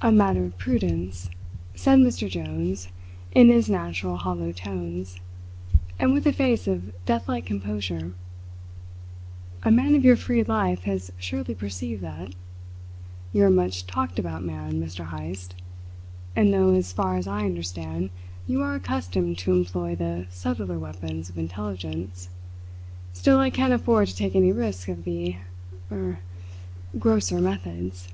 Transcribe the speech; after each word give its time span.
"A 0.00 0.10
matter 0.10 0.46
of 0.46 0.58
prudence," 0.58 1.30
said 1.76 2.00
Mr. 2.00 2.28
Jones 2.28 2.88
in 3.30 3.46
his 3.46 3.70
natural 3.70 4.16
hollow 4.16 4.50
tones, 4.50 5.20
and 6.00 6.12
with 6.12 6.26
a 6.26 6.32
face 6.32 6.66
of 6.66 6.92
deathlike 7.04 7.46
composure. 7.46 8.12
"A 9.62 9.70
man 9.70 9.94
of 9.94 10.04
your 10.04 10.16
free 10.16 10.42
life 10.42 10.82
has 10.82 11.12
surely 11.16 11.54
perceived 11.54 12.02
that. 12.02 12.34
You 13.32 13.44
are 13.44 13.52
a 13.52 13.52
much 13.52 13.86
talked 13.86 14.18
about 14.18 14.42
man, 14.44 14.80
Mr. 14.82 15.10
Heyst 15.10 15.54
and 16.34 16.52
though, 16.52 16.74
as 16.74 16.92
far 16.92 17.16
as 17.16 17.28
I 17.28 17.44
understand, 17.44 18.10
you 18.48 18.62
are 18.62 18.74
accustomed 18.74 19.38
to 19.38 19.52
employ 19.52 19.94
the 19.94 20.26
subtler 20.28 20.76
weapons 20.80 21.30
of 21.30 21.38
intelligence, 21.38 22.30
still 23.12 23.38
I 23.38 23.48
can't 23.50 23.72
afford 23.72 24.08
to 24.08 24.16
take 24.16 24.34
any 24.34 24.50
risks 24.50 24.88
of 24.88 25.04
the 25.04 25.36
er 25.88 26.18
grosser 26.98 27.40
methods. 27.40 28.08